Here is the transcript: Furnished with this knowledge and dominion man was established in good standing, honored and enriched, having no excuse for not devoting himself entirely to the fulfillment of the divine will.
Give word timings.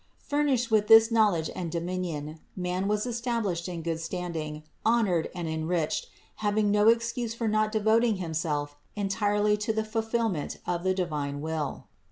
Furnished 0.25 0.71
with 0.71 0.87
this 0.87 1.11
knowledge 1.11 1.51
and 1.55 1.71
dominion 1.71 2.39
man 2.55 2.87
was 2.87 3.05
established 3.05 3.69
in 3.69 3.83
good 3.83 3.99
standing, 3.99 4.63
honored 4.83 5.29
and 5.35 5.47
enriched, 5.47 6.07
having 6.37 6.71
no 6.71 6.87
excuse 6.87 7.35
for 7.35 7.47
not 7.47 7.71
devoting 7.71 8.15
himself 8.15 8.75
entirely 8.95 9.55
to 9.57 9.71
the 9.71 9.85
fulfillment 9.85 10.57
of 10.65 10.81
the 10.83 10.95
divine 10.95 11.39
will. 11.39 11.85